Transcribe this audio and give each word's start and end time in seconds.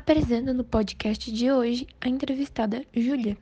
apresento 0.00 0.54
no 0.54 0.64
podcast 0.64 1.30
de 1.30 1.52
hoje 1.52 1.86
a 2.00 2.08
entrevistada 2.08 2.86
Júlia, 2.90 3.36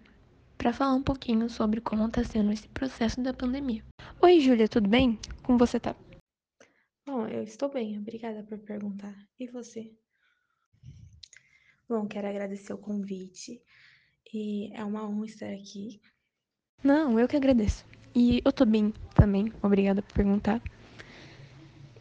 para 0.59 0.73
falar 0.73 0.95
um 0.95 1.03
pouquinho 1.03 1.49
sobre 1.49 1.81
como 1.81 2.05
está 2.09 2.25
sendo 2.25 2.51
esse 2.53 2.69
processo 2.71 3.23
da 3.23 3.33
pandemia. 3.33 3.85
Oi, 4.21 4.41
Júlia, 4.41 4.69
tudo 4.69 4.89
bem? 4.89 5.17
Como 5.45 5.57
você 5.57 5.79
tá? 5.79 5.95
Bom, 7.07 7.29
eu 7.29 7.45
estou 7.45 7.71
bem, 7.71 7.97
obrigada 7.97 8.43
por 8.43 8.59
perguntar. 8.59 9.15
E 9.39 9.47
você? 9.47 9.93
Bom, 11.89 12.09
quero 12.09 12.27
agradecer 12.27 12.73
o 12.73 12.79
convite 12.79 13.63
e 14.35 14.75
é 14.75 14.85
uma 14.85 15.09
honra 15.09 15.27
estar 15.27 15.51
aqui. 15.51 16.01
Não, 16.83 17.21
eu 17.21 17.29
que 17.29 17.37
agradeço. 17.37 17.87
E 18.17 18.43
eu 18.45 18.53
tô 18.53 18.67
bem 18.67 18.93
também, 19.15 19.53
obrigada 19.63 20.03
por 20.03 20.13
perguntar. 20.13 20.61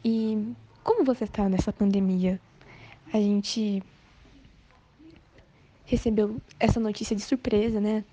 E 0.04 0.52
como 0.84 1.06
você 1.06 1.28
tá 1.28 1.48
nessa 1.48 1.72
pandemia? 1.72 2.42
A 3.14 3.18
gente 3.18 3.84
recebeu 5.88 6.40
essa 6.60 6.80
notícia 6.80 7.16
de 7.16 7.22
surpresa, 7.22 7.80
né? 7.80 8.04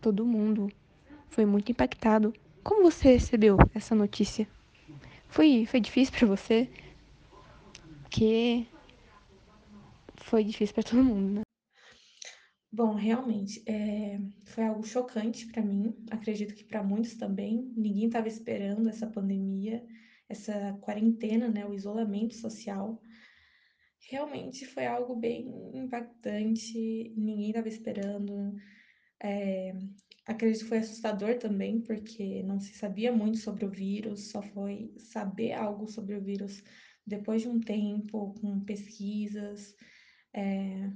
Todo 0.00 0.24
mundo 0.24 0.72
foi 1.28 1.44
muito 1.44 1.70
impactado. 1.70 2.32
Como 2.62 2.82
você 2.90 3.12
recebeu 3.12 3.58
essa 3.74 3.94
notícia? 3.94 4.48
Foi, 5.28 5.66
foi 5.66 5.80
difícil 5.80 6.14
para 6.16 6.28
você? 6.28 6.70
Porque 8.02 8.66
foi 10.16 10.44
difícil 10.44 10.74
para 10.74 10.84
todo 10.84 11.02
mundo, 11.02 11.34
né? 11.34 11.42
Bom, 12.70 12.94
realmente, 12.94 13.62
é, 13.66 14.20
foi 14.44 14.64
algo 14.64 14.86
chocante 14.86 15.46
para 15.46 15.62
mim, 15.62 15.96
acredito 16.10 16.54
que 16.54 16.64
para 16.64 16.82
muitos 16.82 17.14
também. 17.14 17.72
Ninguém 17.76 18.06
estava 18.06 18.28
esperando 18.28 18.88
essa 18.88 19.06
pandemia, 19.06 19.84
essa 20.28 20.78
quarentena, 20.82 21.48
né, 21.48 21.66
o 21.66 21.74
isolamento 21.74 22.34
social. 22.34 23.02
Realmente 24.10 24.64
foi 24.64 24.86
algo 24.86 25.14
bem 25.14 25.70
impactante, 25.74 27.12
ninguém 27.14 27.48
estava 27.48 27.68
esperando. 27.68 28.54
É, 29.22 29.74
acredito 30.26 30.62
que 30.62 30.68
foi 30.68 30.78
assustador 30.78 31.36
também, 31.38 31.82
porque 31.82 32.42
não 32.42 32.58
se 32.58 32.72
sabia 32.72 33.12
muito 33.12 33.36
sobre 33.36 33.66
o 33.66 33.70
vírus, 33.70 34.30
só 34.30 34.40
foi 34.40 34.94
saber 34.96 35.52
algo 35.52 35.86
sobre 35.86 36.16
o 36.16 36.22
vírus 36.22 36.64
depois 37.06 37.42
de 37.42 37.48
um 37.48 37.60
tempo, 37.60 38.34
com 38.40 38.64
pesquisas. 38.64 39.76
É, 40.32 40.90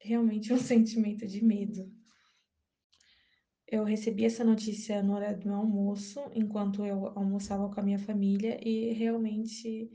realmente 0.00 0.52
um 0.54 0.58
sentimento 0.58 1.26
de 1.26 1.44
medo. 1.44 1.92
Eu 3.66 3.82
recebi 3.82 4.24
essa 4.24 4.44
notícia 4.44 5.02
no 5.02 5.16
horário 5.16 5.40
do 5.40 5.48
meu 5.48 5.56
almoço, 5.56 6.20
enquanto 6.32 6.86
eu 6.86 7.08
almoçava 7.18 7.68
com 7.68 7.80
a 7.80 7.82
minha 7.82 7.98
família, 7.98 8.60
e 8.64 8.92
realmente 8.92 9.90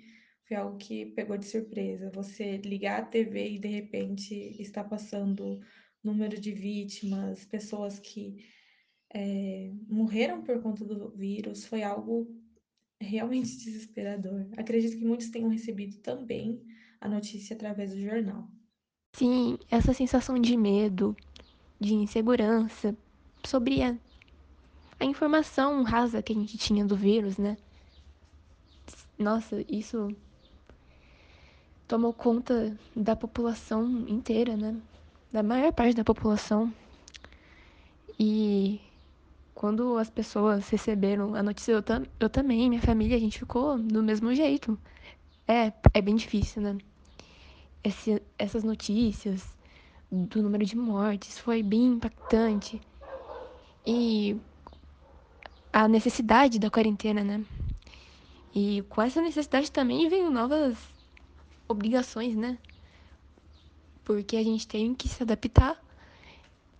foi 0.53 0.55
algo 0.55 0.77
que 0.77 1.05
pegou 1.07 1.37
de 1.37 1.47
surpresa. 1.47 2.11
Você 2.13 2.57
ligar 2.57 3.01
a 3.01 3.05
TV 3.05 3.53
e 3.53 3.59
de 3.59 3.67
repente 3.67 4.35
está 4.61 4.83
passando 4.83 5.59
número 6.03 6.39
de 6.39 6.51
vítimas, 6.51 7.43
pessoas 7.45 7.97
que 7.97 8.45
é, 9.13 9.71
morreram 9.87 10.43
por 10.43 10.61
conta 10.61 10.85
do 10.85 11.09
vírus, 11.09 11.65
foi 11.65 11.81
algo 11.81 12.27
realmente 13.01 13.57
desesperador. 13.57 14.47
Acredito 14.55 14.97
que 14.97 15.05
muitos 15.05 15.29
tenham 15.29 15.49
recebido 15.49 15.97
também 15.99 16.61
a 17.01 17.09
notícia 17.09 17.55
através 17.55 17.91
do 17.91 18.01
jornal. 18.01 18.47
Sim, 19.15 19.57
essa 19.71 19.93
sensação 19.93 20.39
de 20.39 20.55
medo, 20.55 21.15
de 21.79 21.95
insegurança 21.95 22.95
sobre 23.43 23.81
a, 23.81 23.97
a 24.99 25.05
informação 25.05 25.83
rasa 25.83 26.21
que 26.21 26.33
a 26.33 26.35
gente 26.35 26.57
tinha 26.57 26.85
do 26.85 26.95
vírus, 26.95 27.37
né? 27.37 27.57
Nossa, 29.17 29.63
isso 29.69 30.15
tomou 31.87 32.13
conta 32.13 32.75
da 32.95 33.15
população 33.15 34.05
inteira, 34.07 34.55
né? 34.55 34.75
Da 35.31 35.43
maior 35.43 35.71
parte 35.73 35.95
da 35.95 36.03
população. 36.03 36.73
E 38.19 38.79
quando 39.53 39.97
as 39.97 40.09
pessoas 40.09 40.69
receberam 40.69 41.35
a 41.35 41.43
notícia, 41.43 41.71
eu, 41.71 41.81
tam, 41.81 42.03
eu 42.19 42.29
também, 42.29 42.69
minha 42.69 42.81
família, 42.81 43.17
a 43.17 43.19
gente 43.19 43.39
ficou 43.39 43.77
do 43.77 44.03
mesmo 44.03 44.33
jeito. 44.33 44.77
É, 45.47 45.73
é 45.93 46.01
bem 46.01 46.15
difícil, 46.15 46.61
né? 46.61 46.77
Esse, 47.83 48.21
essas 48.37 48.63
notícias 48.63 49.45
do 50.11 50.41
número 50.41 50.65
de 50.65 50.77
mortes 50.77 51.37
foi 51.37 51.63
bem 51.63 51.85
impactante. 51.93 52.79
E 53.85 54.37
a 55.71 55.87
necessidade 55.87 56.59
da 56.59 56.69
quarentena, 56.69 57.23
né? 57.23 57.43
E 58.55 58.83
com 58.89 59.01
essa 59.01 59.21
necessidade 59.21 59.71
também 59.71 60.07
vem 60.07 60.29
novas 60.29 60.77
obrigações, 61.67 62.35
né? 62.35 62.57
Porque 64.03 64.35
a 64.35 64.43
gente 64.43 64.67
tem 64.67 64.93
que 64.93 65.07
se 65.07 65.23
adaptar 65.23 65.81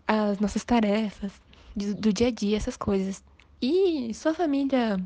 às 0.08 0.40
nossas 0.40 0.64
tarefas 0.64 1.32
do 1.76 2.14
dia 2.14 2.28
a 2.28 2.32
dia, 2.32 2.58
essas 2.58 2.78
coisas. 2.78 3.24
E 3.62 4.14
sua 4.14 4.34
família 4.34 4.98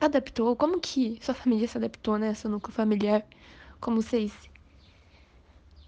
adaptou? 0.00 0.56
Como 0.56 0.80
que 0.80 1.18
sua 1.20 1.34
família 1.34 1.68
se 1.68 1.76
adaptou 1.76 2.18
né? 2.18 2.32
núcleo 2.44 2.74
familiar? 2.74 3.24
Como 3.80 4.02
vocês 4.02 4.32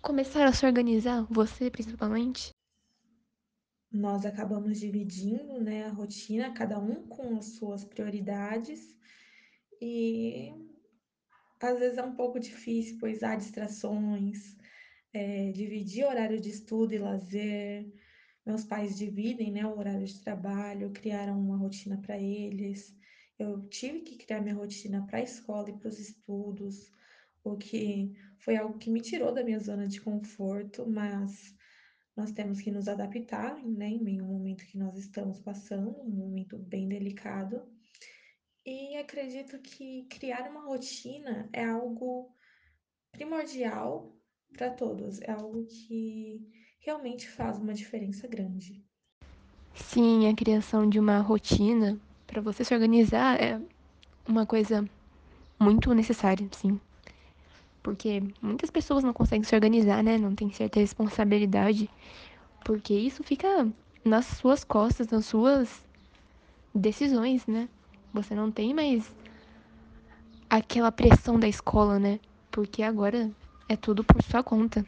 começaram 0.00 0.50
a 0.50 0.52
se 0.52 0.66
organizar, 0.66 1.26
você 1.31 1.70
principalmente? 1.70 2.50
Nós 3.91 4.25
acabamos 4.25 4.81
dividindo, 4.81 5.60
né, 5.60 5.84
a 5.84 5.91
rotina, 5.91 6.50
cada 6.52 6.78
um 6.78 7.06
com 7.06 7.36
as 7.36 7.56
suas 7.56 7.84
prioridades, 7.84 8.97
e 9.81 10.71
às 11.66 11.78
vezes 11.78 11.98
é 11.98 12.02
um 12.02 12.14
pouco 12.14 12.38
difícil, 12.40 12.98
pois 13.00 13.22
há 13.22 13.36
distrações, 13.36 14.56
é, 15.12 15.52
dividir 15.52 16.04
horário 16.04 16.40
de 16.40 16.50
estudo 16.50 16.94
e 16.94 16.98
lazer. 16.98 17.92
Meus 18.44 18.64
pais 18.64 18.96
dividem, 18.96 19.52
né, 19.52 19.64
o 19.66 19.78
horário 19.78 20.06
de 20.06 20.20
trabalho, 20.20 20.92
criaram 20.92 21.40
uma 21.40 21.56
rotina 21.56 22.00
para 22.00 22.18
eles. 22.18 22.94
Eu 23.38 23.68
tive 23.68 24.00
que 24.00 24.16
criar 24.16 24.40
minha 24.40 24.54
rotina 24.54 25.06
para 25.06 25.18
a 25.18 25.22
escola 25.22 25.70
e 25.70 25.78
para 25.78 25.88
os 25.88 25.98
estudos, 25.98 26.90
o 27.44 27.56
que 27.56 28.12
foi 28.38 28.56
algo 28.56 28.78
que 28.78 28.90
me 28.90 29.00
tirou 29.00 29.32
da 29.32 29.44
minha 29.44 29.58
zona 29.60 29.86
de 29.86 30.00
conforto, 30.00 30.86
mas 30.88 31.54
nós 32.16 32.32
temos 32.32 32.60
que 32.60 32.70
nos 32.70 32.88
adaptar, 32.88 33.56
né, 33.64 33.88
em 33.88 34.20
ao 34.20 34.26
momento 34.26 34.66
que 34.66 34.76
nós 34.78 34.98
estamos 34.98 35.40
passando, 35.40 35.90
um 36.02 36.10
momento 36.10 36.58
bem 36.58 36.88
delicado. 36.88 37.62
E 38.64 38.96
acredito 38.96 39.58
que 39.58 40.06
criar 40.08 40.48
uma 40.48 40.64
rotina 40.64 41.48
é 41.52 41.64
algo 41.64 42.32
primordial 43.10 44.16
para 44.56 44.70
todos, 44.70 45.20
é 45.20 45.32
algo 45.32 45.66
que 45.66 46.40
realmente 46.80 47.28
faz 47.28 47.58
uma 47.58 47.74
diferença 47.74 48.28
grande. 48.28 48.84
Sim, 49.74 50.28
a 50.28 50.34
criação 50.34 50.88
de 50.88 50.98
uma 51.00 51.18
rotina 51.18 51.98
para 52.26 52.40
você 52.40 52.64
se 52.64 52.72
organizar 52.72 53.40
é 53.42 53.60
uma 54.28 54.46
coisa 54.46 54.88
muito 55.58 55.92
necessária, 55.92 56.48
sim. 56.52 56.80
Porque 57.82 58.22
muitas 58.40 58.70
pessoas 58.70 59.02
não 59.02 59.12
conseguem 59.12 59.42
se 59.42 59.54
organizar, 59.54 60.04
né? 60.04 60.16
Não 60.18 60.34
tem 60.34 60.52
certa 60.52 60.78
responsabilidade. 60.78 61.90
Porque 62.64 62.94
isso 62.94 63.24
fica 63.24 63.68
nas 64.04 64.26
suas 64.26 64.62
costas, 64.62 65.08
nas 65.08 65.26
suas 65.26 65.84
decisões, 66.74 67.44
né? 67.46 67.68
Você 68.12 68.34
não 68.34 68.50
tem 68.50 68.74
mais 68.74 69.10
aquela 70.50 70.92
pressão 70.92 71.40
da 71.40 71.48
escola, 71.48 71.98
né? 71.98 72.20
Porque 72.50 72.82
agora 72.82 73.30
é 73.68 73.76
tudo 73.76 74.04
por 74.04 74.22
sua 74.22 74.42
conta. 74.42 74.84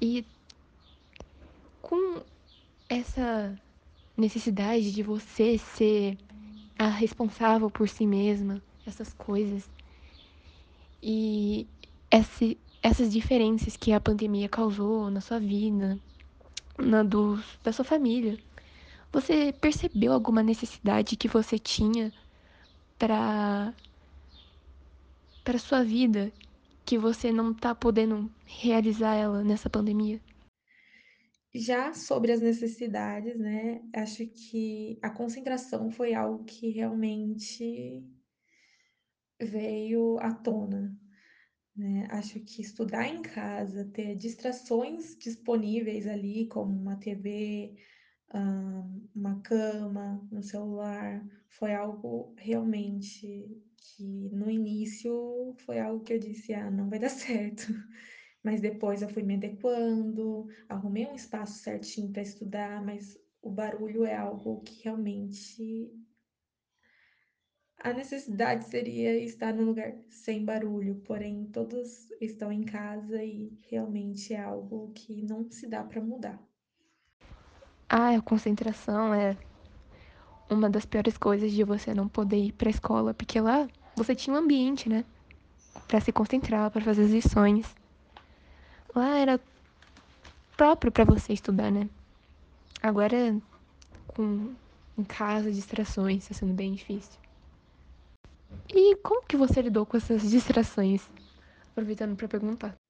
E 0.00 0.26
com 1.80 2.22
essa 2.88 3.58
necessidade 4.16 4.92
de 4.92 5.02
você 5.02 5.56
ser 5.56 6.18
a 6.78 6.88
responsável 6.88 7.70
por 7.70 7.88
si 7.88 8.06
mesma, 8.06 8.62
essas 8.84 9.12
coisas. 9.14 9.70
E 11.02 11.66
esse, 12.10 12.58
essas 12.82 13.10
diferenças 13.10 13.76
que 13.76 13.92
a 13.92 14.00
pandemia 14.00 14.48
causou 14.48 15.10
na 15.10 15.20
sua 15.20 15.38
vida, 15.38 15.98
na 16.78 17.02
do, 17.02 17.42
da 17.62 17.72
sua 17.72 17.84
família. 17.84 18.38
Você 19.12 19.52
percebeu 19.52 20.12
alguma 20.12 20.42
necessidade 20.42 21.16
que 21.16 21.28
você 21.28 21.58
tinha 21.58 22.12
para 22.98 23.74
para 25.44 25.58
sua 25.58 25.82
vida 25.84 26.32
que 26.86 26.96
você 26.96 27.30
não 27.32 27.52
tá 27.52 27.74
podendo 27.74 28.30
realizar 28.46 29.14
ela 29.14 29.44
nessa 29.44 29.68
pandemia? 29.68 30.20
Já 31.54 31.92
sobre 31.92 32.32
as 32.32 32.40
necessidades, 32.40 33.38
né, 33.38 33.82
acho 33.94 34.26
que 34.26 34.98
a 35.02 35.10
concentração 35.10 35.90
foi 35.90 36.14
algo 36.14 36.44
que 36.44 36.70
realmente 36.70 38.02
veio 39.38 40.18
à 40.20 40.32
tona, 40.32 40.96
né? 41.76 42.06
Acho 42.10 42.40
que 42.40 42.62
estudar 42.62 43.06
em 43.06 43.20
casa, 43.20 43.84
ter 43.92 44.14
distrações 44.16 45.16
disponíveis 45.18 46.06
ali, 46.06 46.46
como 46.46 46.72
uma 46.72 46.96
TV, 46.96 47.76
uma 49.14 49.36
cama, 49.42 50.22
um 50.30 50.42
celular, 50.42 51.24
foi 51.48 51.72
algo 51.74 52.30
realmente 52.36 53.58
que 53.76 54.28
no 54.32 54.48
início 54.50 55.54
foi 55.64 55.78
algo 55.78 56.02
que 56.02 56.12
eu 56.12 56.18
disse: 56.18 56.52
"Ah, 56.52 56.70
não 56.70 56.88
vai 56.88 56.98
dar 57.00 57.10
certo". 57.10 57.66
mas 58.42 58.60
depois 58.60 59.02
eu 59.02 59.08
fui 59.08 59.22
me 59.22 59.34
adequando, 59.34 60.46
arrumei 60.68 61.06
um 61.06 61.14
espaço 61.14 61.54
certinho 61.62 62.10
para 62.10 62.22
estudar, 62.22 62.80
mas 62.82 63.16
o 63.42 63.50
barulho 63.50 64.04
é 64.04 64.14
algo 64.14 64.60
que 64.64 64.82
realmente 64.84 65.90
a 67.82 67.92
necessidade 67.92 68.64
seria 68.64 69.18
estar 69.18 69.52
num 69.52 69.64
lugar 69.66 69.92
sem 70.08 70.42
barulho, 70.44 70.96
porém 70.96 71.44
todos 71.46 72.06
estão 72.20 72.50
em 72.52 72.62
casa 72.62 73.22
e 73.22 73.54
realmente 73.68 74.32
é 74.32 74.38
algo 74.38 74.90
que 74.94 75.22
não 75.22 75.44
se 75.50 75.66
dá 75.66 75.82
para 75.84 76.00
mudar. 76.00 76.40
Ah, 77.94 78.16
a 78.16 78.22
concentração 78.22 79.12
é 79.12 79.36
uma 80.48 80.70
das 80.70 80.86
piores 80.86 81.18
coisas 81.18 81.52
de 81.52 81.62
você 81.62 81.92
não 81.92 82.08
poder 82.08 82.38
ir 82.38 82.52
pra 82.52 82.70
escola, 82.70 83.12
porque 83.12 83.38
lá 83.38 83.68
você 83.94 84.14
tinha 84.14 84.34
um 84.34 84.38
ambiente, 84.38 84.88
né? 84.88 85.04
Pra 85.86 86.00
se 86.00 86.10
concentrar, 86.10 86.70
pra 86.70 86.80
fazer 86.80 87.02
as 87.02 87.10
lições. 87.10 87.74
Lá 88.96 89.18
era 89.18 89.38
próprio 90.56 90.90
pra 90.90 91.04
você 91.04 91.34
estudar, 91.34 91.70
né? 91.70 91.86
Agora, 92.82 93.38
com 94.06 94.54
em 94.96 95.04
casa, 95.04 95.52
distrações, 95.52 96.26
tá 96.26 96.32
sendo 96.32 96.54
bem 96.54 96.72
difícil. 96.72 97.20
E 98.74 98.96
como 99.02 99.26
que 99.26 99.36
você 99.36 99.60
lidou 99.60 99.84
com 99.84 99.98
essas 99.98 100.30
distrações? 100.30 101.06
Aproveitando 101.72 102.16
pra 102.16 102.26
perguntar. 102.26 102.81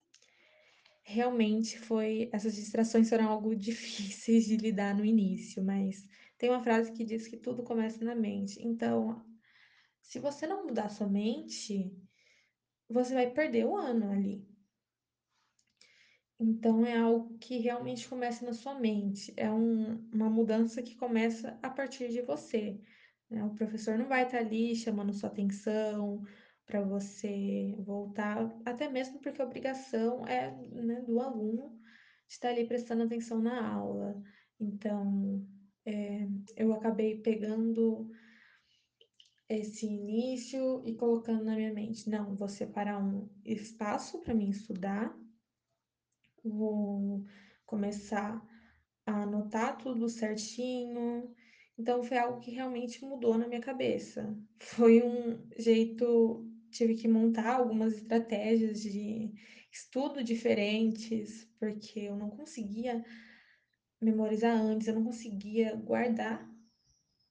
Realmente 1.05 1.79
foi 1.79 2.31
essas 2.33 2.55
distrações 2.55 3.09
foram 3.09 3.29
algo 3.29 3.55
difíceis 3.57 4.47
de 4.47 4.57
lidar 4.57 4.95
no 4.95 5.05
início, 5.05 5.63
mas 5.63 6.07
tem 6.39 6.51
uma 6.51 6.63
frase 6.63 6.93
que 6.93 7.05
diz 7.05 7.27
que 7.29 7.37
tudo 7.37 7.63
começa 7.63 8.05
na 8.05 8.15
mente. 8.15 8.61
Então, 8.63 9.25
se 10.01 10.19
você 10.19 10.47
não 10.47 10.67
mudar 10.67 10.89
sua 10.89 11.09
mente, 11.09 11.93
você 12.89 13.15
vai 13.15 13.31
perder 13.31 13.65
o 13.67 13.77
ano 13.77 14.11
ali. 14.13 14.47
Então 16.39 16.85
é 16.85 16.97
algo 16.97 17.39
que 17.39 17.59
realmente 17.59 18.09
começa 18.09 18.45
na 18.45 18.53
sua 18.53 18.75
mente, 18.75 19.33
é 19.37 19.51
um 19.51 20.09
uma 20.13 20.29
mudança 20.29 20.83
que 20.83 20.97
começa 20.97 21.59
a 21.63 21.71
partir 21.71 22.09
de 22.09 22.21
você, 22.23 22.81
né, 23.31 23.45
o 23.45 23.55
professor 23.55 23.97
não 23.97 24.09
vai 24.09 24.25
estar 24.25 24.39
ali 24.39 24.75
chamando 24.75 25.13
sua 25.13 25.29
atenção 25.29 26.23
para 26.67 26.83
você 26.83 27.75
voltar, 27.79 28.49
até 28.65 28.89
mesmo 28.89 29.21
porque 29.21 29.43
a 29.43 29.45
obrigação 29.45 30.27
é, 30.27 30.51
né, 30.51 31.01
do 31.03 31.21
aluno 31.21 31.79
estar 32.29 32.49
ali 32.51 32.67
prestando 32.67 33.03
atenção 33.03 33.41
na 33.41 33.67
aula. 33.69 34.21
Então, 34.61 35.45
eh, 35.85 36.29
eu 36.57 36.73
acabei 36.73 37.21
pegando 37.21 38.09
esse 39.49 39.87
início 39.87 40.83
e 40.85 40.95
colocando 40.95 41.45
na 41.45 41.55
minha 41.57 41.73
mente: 41.73 42.09
"Não, 42.09 42.35
vou 42.35 42.49
separar 42.49 42.99
um 43.03 43.29
espaço 43.45 44.21
para 44.21 44.35
mim 44.35 44.49
estudar, 44.51 45.15
Vou 46.45 47.25
começar 47.65 48.45
a 49.07 49.23
anotar 49.23 49.79
tudo 49.79 50.09
certinho. 50.09 51.33
Então 51.79 52.03
foi 52.03 52.19
algo 52.19 52.41
que 52.41 52.51
realmente 52.51 53.05
mudou 53.05 53.39
na 53.39 53.47
minha 53.47 53.61
cabeça. 53.61 54.37
Foi 54.61 55.03
um 55.03 55.49
jeito 55.57 56.45
tive 56.73 56.95
que 56.95 57.07
montar 57.07 57.55
algumas 57.55 57.95
estratégias 57.95 58.83
de 58.83 59.33
estudo 59.71 60.25
diferentes, 60.25 61.49
porque 61.59 62.01
eu 62.01 62.17
não 62.17 62.31
conseguia 62.31 63.05
memorizar 64.01 64.57
antes, 64.57 64.89
eu 64.89 64.95
não 64.95 65.05
conseguia 65.05 65.77
guardar 65.77 66.51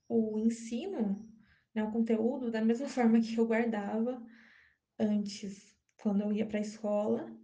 o 0.07 0.39
ensino, 0.39 1.27
né, 1.73 1.83
o 1.83 1.91
conteúdo 1.91 2.51
da 2.51 2.61
mesma 2.61 2.88
forma 2.89 3.19
que 3.19 3.35
eu 3.35 3.45
guardava 3.45 4.21
antes, 4.99 5.77
quando 6.01 6.21
eu 6.21 6.31
ia 6.31 6.45
para 6.45 6.59
a 6.59 6.61
escola. 6.61 7.38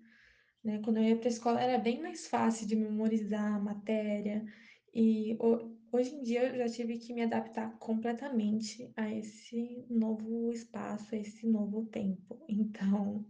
Né, 0.63 0.79
quando 0.83 0.97
eu 0.97 1.03
ia 1.03 1.15
para 1.15 1.27
a 1.27 1.31
escola 1.31 1.61
era 1.61 1.77
bem 1.77 2.01
mais 2.01 2.27
fácil 2.27 2.67
de 2.67 2.75
memorizar 2.75 3.55
a 3.55 3.59
matéria, 3.59 4.45
e 4.94 5.38
hoje 5.92 6.16
em 6.16 6.24
dia 6.24 6.44
eu 6.50 6.57
já 6.57 6.68
tive 6.74 6.98
que 6.98 7.13
me 7.13 7.24
adaptar 7.24 7.78
completamente 7.80 8.92
a 8.95 9.12
esse 9.13 9.86
novo 9.89 10.51
espaço, 10.51 11.16
a 11.16 11.18
esse 11.18 11.48
novo 11.48 11.86
tempo. 11.86 12.38
Então, 12.50 13.25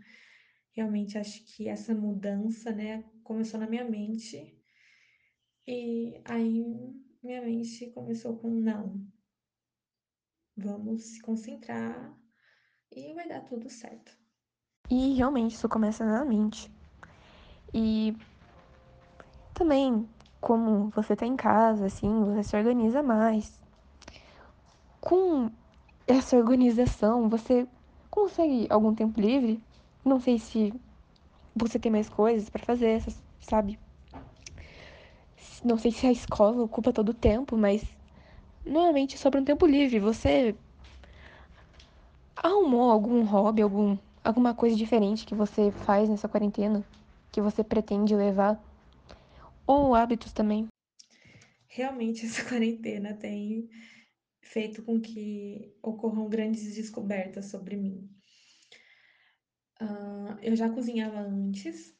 realmente 0.74 1.18
acho 1.18 1.44
que 1.46 1.68
essa 1.68 1.94
mudança, 1.94 2.72
né, 2.72 3.04
começou 3.24 3.60
na 3.60 3.68
minha 3.68 3.84
mente, 3.84 4.56
e 5.68 6.22
aí 6.26 6.64
minha 7.24 7.42
mente 7.42 7.90
começou 7.92 8.38
com: 8.38 8.50
"Não, 8.50 9.06
vamos 10.56 11.04
se 11.04 11.22
concentrar 11.22 12.18
e 12.92 13.14
vai 13.14 13.28
dar 13.28 13.42
tudo 13.42 13.70
certo". 13.70 14.18
E 14.90 15.14
realmente 15.16 15.56
isso 15.56 15.68
começa 15.68 16.06
na 16.06 16.24
mente. 16.24 16.72
E 17.74 18.16
também, 19.54 20.08
como 20.48 20.90
você 20.96 21.14
tá 21.14 21.26
em 21.26 21.36
casa, 21.36 21.88
assim, 21.88 22.24
você 22.24 22.42
se 22.42 22.56
organiza 22.56 23.04
mais. 23.04 23.60
Com 25.02 25.52
essa 26.08 26.38
organização, 26.38 27.28
você 27.28 27.68
consegue 28.10 28.66
algum 28.70 28.96
tempo 28.96 29.20
livre? 29.20 29.62
Não 30.06 30.22
sei 30.22 30.40
se 30.40 30.74
você 31.54 31.78
tem 31.78 31.92
mais 31.92 32.08
coisas 32.08 32.50
pra 32.50 32.64
fazer, 32.64 33.04
sabe? 33.42 33.78
Não 35.66 35.78
sei 35.78 35.92
se 35.92 36.08
a 36.08 36.14
escola 36.14 36.64
ocupa 36.64 36.94
todo 36.94 37.10
o 37.10 37.14
tempo, 37.14 37.58
mas 37.58 37.84
normalmente 38.66 39.18
sobra 39.18 39.42
um 39.42 39.46
tempo 39.46 39.66
livre. 39.66 40.00
Você 40.00 40.56
arrumou 42.38 42.90
algum 42.90 43.22
hobby, 43.26 43.64
algum, 43.64 43.98
alguma 44.24 44.54
coisa 44.54 44.78
diferente 44.78 45.26
que 45.26 45.36
você 45.36 45.72
faz 45.72 46.08
nessa 46.08 46.30
quarentena? 46.30 46.86
Que 47.34 47.42
você 47.42 47.66
pretende 47.66 48.16
levar? 48.16 48.58
Ou 49.68 49.94
hábitos 49.94 50.32
também? 50.32 50.68
Realmente 51.68 52.26
essa 52.26 52.44
quarentena 52.48 53.14
tem 53.14 53.70
feito 54.42 54.82
com 54.82 55.00
que 55.00 55.76
ocorram 55.84 56.30
grandes 56.30 56.74
descobertas 56.74 57.48
sobre 57.48 57.76
mim. 57.76 58.10
Hã, 59.80 60.40
eu 60.42 60.56
já 60.56 60.70
cozinhava 60.70 61.20
antes, 61.20 61.94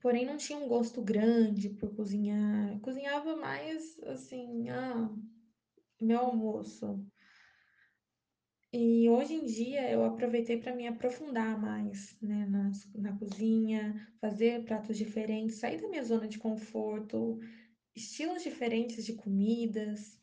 porém 0.00 0.24
não 0.24 0.36
tinha 0.36 0.58
um 0.58 0.68
gosto 0.68 1.02
grande 1.02 1.68
por 1.70 1.94
cozinhar. 1.96 2.78
Cozinhava 2.80 3.36
mais, 3.36 3.98
assim, 4.04 4.70
ah, 4.70 5.10
meu 6.00 6.20
almoço. 6.20 7.04
E 8.72 9.08
hoje 9.08 9.32
em 9.34 9.46
dia 9.46 9.90
eu 9.90 10.04
aproveitei 10.04 10.58
para 10.58 10.74
me 10.74 10.86
aprofundar 10.86 11.58
mais, 11.58 12.18
né, 12.20 12.44
nas 12.46 12.84
na 12.94 13.16
cozinha, 13.18 13.94
fazer 14.20 14.62
pratos 14.64 14.98
diferentes, 14.98 15.56
sair 15.58 15.80
da 15.80 15.88
minha 15.88 16.04
zona 16.04 16.28
de 16.28 16.38
conforto, 16.38 17.38
estilos 17.96 18.42
diferentes 18.42 19.06
de 19.06 19.14
comidas, 19.14 20.18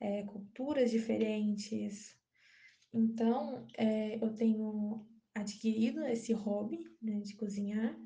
eh, 0.00 0.24
culturas 0.24 0.90
diferentes. 0.90 2.16
Então, 2.92 3.66
eh, 3.78 4.18
eu 4.22 4.34
tenho 4.34 5.06
adquirido 5.34 6.04
esse 6.06 6.32
hobby, 6.32 6.78
né, 7.02 7.20
de 7.20 7.34
cozinhar. 7.36 7.96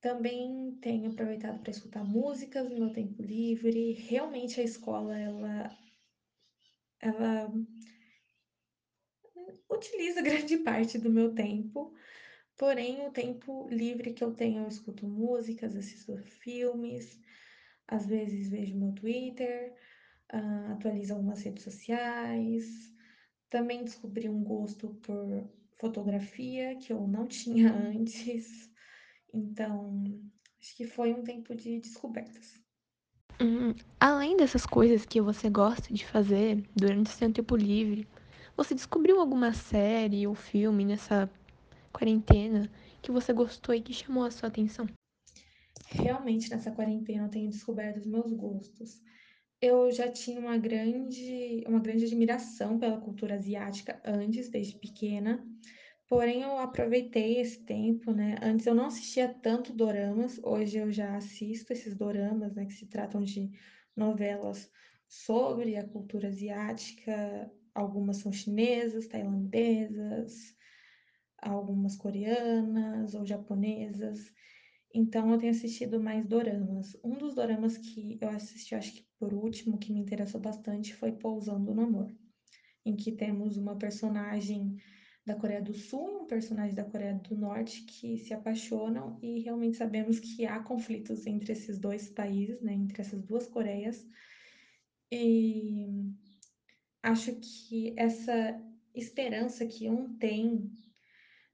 Também 0.00 0.76
tenho 0.80 1.10
aproveitado 1.10 1.60
para 1.60 1.70
escutar 1.70 2.04
músicas 2.04 2.68
no 2.70 2.78
meu 2.78 2.92
tempo 2.92 3.22
livre. 3.22 3.92
Realmente 3.92 4.60
a 4.60 4.64
escola 4.64 5.18
ela 5.18 5.70
ela 7.00 7.50
utiliza 9.76 10.22
grande 10.22 10.58
parte 10.58 10.98
do 10.98 11.10
meu 11.10 11.34
tempo, 11.34 11.94
porém 12.56 13.06
o 13.06 13.12
tempo 13.12 13.68
livre 13.70 14.12
que 14.12 14.24
eu 14.24 14.32
tenho 14.34 14.62
eu 14.62 14.68
escuto 14.68 15.06
músicas, 15.06 15.76
assisto 15.76 16.16
filmes, 16.18 17.20
às 17.88 18.06
vezes 18.06 18.48
vejo 18.50 18.76
meu 18.76 18.92
Twitter, 18.92 19.74
hã, 20.32 20.74
atualizo 20.74 21.14
algumas 21.14 21.42
redes 21.42 21.64
sociais. 21.64 22.94
Também 23.50 23.84
descobri 23.84 24.28
um 24.28 24.42
gosto 24.44 24.94
por 25.02 25.48
fotografia 25.78 26.76
que 26.76 26.92
eu 26.92 27.06
não 27.06 27.26
tinha 27.28 27.72
antes, 27.72 28.70
então 29.34 30.04
acho 30.60 30.76
que 30.76 30.86
foi 30.86 31.12
um 31.14 31.22
tempo 31.24 31.54
de 31.54 31.80
descobertas. 31.80 32.60
Hum, 33.40 33.74
além 34.00 34.36
dessas 34.36 34.64
coisas 34.66 35.04
que 35.04 35.20
você 35.20 35.48
gosta 35.50 35.92
de 35.92 36.06
fazer 36.06 36.62
durante 36.74 37.10
seu 37.10 37.30
tempo 37.32 37.56
livre, 37.56 38.06
você 38.56 38.74
descobriu 38.74 39.20
alguma 39.20 39.52
série 39.52 40.26
ou 40.26 40.34
filme 40.34 40.84
nessa 40.84 41.30
quarentena 41.92 42.70
que 43.02 43.12
você 43.12 43.32
gostou 43.32 43.74
e 43.74 43.80
que 43.80 43.92
chamou 43.92 44.24
a 44.24 44.30
sua 44.30 44.48
atenção? 44.48 44.86
Realmente 45.88 46.50
nessa 46.50 46.70
quarentena 46.70 47.24
eu 47.24 47.30
tenho 47.30 47.50
descoberto 47.50 47.98
os 47.98 48.06
meus 48.06 48.32
gostos. 48.32 49.00
Eu 49.60 49.90
já 49.90 50.10
tinha 50.10 50.40
uma 50.40 50.58
grande 50.58 51.64
uma 51.66 51.80
grande 51.80 52.04
admiração 52.04 52.78
pela 52.78 53.00
cultura 53.00 53.36
asiática 53.36 54.00
antes, 54.04 54.48
desde 54.48 54.78
pequena, 54.78 55.46
porém 56.08 56.42
eu 56.42 56.58
aproveitei 56.58 57.40
esse 57.40 57.64
tempo, 57.64 58.12
né, 58.12 58.36
antes 58.42 58.66
eu 58.66 58.74
não 58.74 58.86
assistia 58.86 59.28
tanto 59.28 59.72
doramas, 59.72 60.38
hoje 60.42 60.78
eu 60.78 60.92
já 60.92 61.16
assisto 61.16 61.72
esses 61.72 61.96
doramas, 61.96 62.54
né, 62.54 62.66
que 62.66 62.74
se 62.74 62.86
tratam 62.86 63.22
de 63.22 63.50
novelas 63.96 64.70
sobre 65.08 65.76
a 65.76 65.86
cultura 65.86 66.28
asiática, 66.28 67.50
algumas 67.76 68.18
são 68.18 68.32
chinesas, 68.32 69.06
tailandesas, 69.06 70.54
algumas 71.38 71.96
coreanas 71.96 73.14
ou 73.14 73.24
japonesas. 73.26 74.32
Então 74.94 75.30
eu 75.30 75.38
tenho 75.38 75.52
assistido 75.52 76.00
mais 76.00 76.26
doramas. 76.26 76.96
Um 77.04 77.18
dos 77.18 77.34
doramas 77.34 77.76
que 77.76 78.18
eu 78.20 78.28
assisti, 78.30 78.74
acho 78.74 78.92
que 78.94 79.06
por 79.18 79.34
último, 79.34 79.78
que 79.78 79.92
me 79.92 80.00
interessou 80.00 80.40
bastante 80.40 80.94
foi 80.94 81.12
Pousando 81.12 81.74
no 81.74 81.82
Amor, 81.82 82.14
em 82.84 82.96
que 82.96 83.12
temos 83.12 83.56
uma 83.56 83.76
personagem 83.76 84.76
da 85.24 85.34
Coreia 85.34 85.60
do 85.60 85.74
Sul 85.74 86.08
e 86.12 86.16
um 86.22 86.26
personagem 86.26 86.74
da 86.74 86.84
Coreia 86.84 87.14
do 87.14 87.34
Norte 87.36 87.82
que 87.82 88.16
se 88.16 88.32
apaixonam 88.32 89.18
e 89.20 89.40
realmente 89.40 89.76
sabemos 89.76 90.20
que 90.20 90.46
há 90.46 90.60
conflitos 90.60 91.26
entre 91.26 91.52
esses 91.52 91.78
dois 91.78 92.08
países, 92.10 92.60
né, 92.62 92.72
entre 92.72 93.00
essas 93.02 93.22
duas 93.24 93.46
Coreias. 93.46 94.06
E 95.10 95.88
acho 97.06 97.32
que 97.36 97.94
essa 97.96 98.60
esperança 98.92 99.64
que 99.64 99.88
um 99.88 100.18
tem 100.18 100.72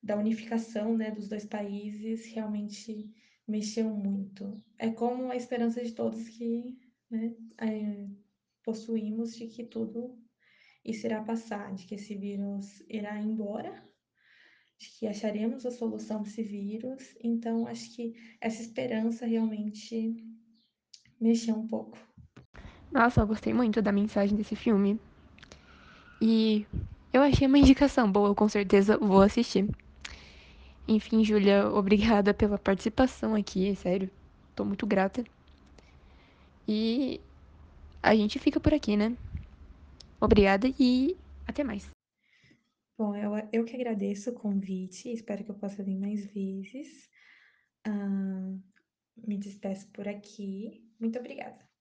da 0.02 0.16
unificação, 0.16 0.96
né, 0.96 1.10
dos 1.10 1.28
dois 1.28 1.44
países 1.44 2.26
realmente 2.32 3.12
mexeu 3.46 3.90
muito. 3.90 4.62
É 4.78 4.90
como 4.90 5.30
a 5.30 5.36
esperança 5.36 5.84
de 5.84 5.92
todos 5.92 6.26
que, 6.30 6.74
né, 7.10 7.36
eh, 7.60 8.08
possuímos 8.64 9.36
de 9.36 9.46
que 9.46 9.64
tudo 9.64 10.18
isso 10.82 11.06
irá 11.06 11.22
passar, 11.22 11.74
de 11.74 11.84
que 11.86 11.96
esse 11.96 12.14
vírus 12.14 12.82
irá 12.88 13.20
embora, 13.20 13.86
de 14.78 14.88
que 14.98 15.06
acharemos 15.06 15.66
a 15.66 15.70
solução 15.70 16.22
desse 16.22 16.42
vírus. 16.42 17.14
Então, 17.22 17.66
acho 17.66 17.94
que 17.94 18.14
essa 18.40 18.62
esperança 18.62 19.26
realmente 19.26 20.16
mexeu 21.20 21.56
um 21.56 21.68
pouco. 21.68 21.98
Nossa, 22.90 23.20
eu 23.20 23.26
gostei 23.26 23.52
muito 23.52 23.82
da 23.82 23.92
mensagem 23.92 24.36
desse 24.36 24.56
filme. 24.56 24.98
E 26.24 26.64
eu 27.12 27.20
achei 27.20 27.48
uma 27.48 27.58
indicação 27.58 28.10
boa, 28.10 28.32
com 28.32 28.48
certeza 28.48 28.96
vou 28.96 29.22
assistir. 29.22 29.68
Enfim, 30.86 31.24
Júlia, 31.24 31.66
obrigada 31.74 32.32
pela 32.32 32.56
participação 32.56 33.34
aqui, 33.34 33.74
sério. 33.74 34.08
Tô 34.54 34.64
muito 34.64 34.86
grata. 34.86 35.24
E 36.68 37.20
a 38.00 38.14
gente 38.14 38.38
fica 38.38 38.60
por 38.60 38.72
aqui, 38.72 38.96
né? 38.96 39.16
Obrigada 40.20 40.72
e 40.78 41.16
até 41.44 41.64
mais. 41.64 41.90
Bom, 42.96 43.16
eu, 43.16 43.32
eu 43.52 43.64
que 43.64 43.74
agradeço 43.74 44.30
o 44.30 44.34
convite, 44.34 45.12
espero 45.12 45.42
que 45.42 45.50
eu 45.50 45.56
possa 45.56 45.82
vir 45.82 45.98
mais 45.98 46.24
vezes. 46.26 47.10
Ah, 47.84 48.54
me 49.26 49.36
despeço 49.38 49.88
por 49.88 50.06
aqui. 50.06 50.88
Muito 51.00 51.18
obrigada. 51.18 51.71